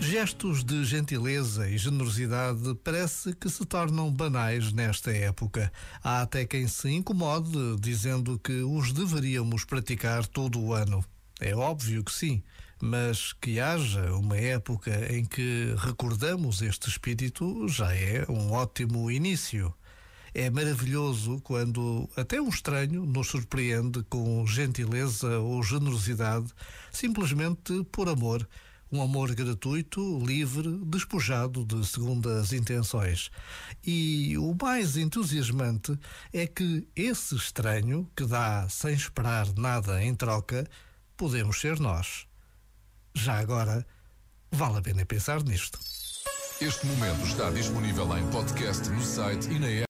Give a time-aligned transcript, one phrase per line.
[0.00, 5.72] Gestos de gentileza e generosidade parece que se tornam banais nesta época.
[6.02, 11.04] Há até quem se incomode dizendo que os deveríamos praticar todo o ano.
[11.40, 12.40] É óbvio que sim,
[12.80, 19.74] mas que haja uma época em que recordamos este espírito já é um ótimo início.
[20.34, 26.46] É maravilhoso quando até um estranho nos surpreende com gentileza ou generosidade,
[26.90, 28.48] simplesmente por amor
[28.92, 33.30] um amor gratuito, livre, despojado de segundas intenções.
[33.82, 35.98] E o mais entusiasmante
[36.30, 40.68] é que esse estranho, que dá sem esperar nada em troca,
[41.16, 42.26] podemos ser nós.
[43.14, 43.86] Já agora,
[44.50, 45.78] vale a pena pensar nisto.
[46.60, 49.80] Este momento está disponível em podcast no site e na app.